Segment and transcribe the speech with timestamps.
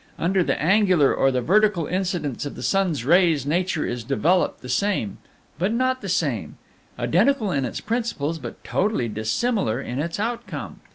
[0.17, 4.67] Under the angular or the vertical incidence of the sun's rays nature is developed the
[4.67, 5.19] same,
[5.59, 6.57] but not the same;
[6.97, 10.79] identical in its principles, but totally dissimilar in its outcome.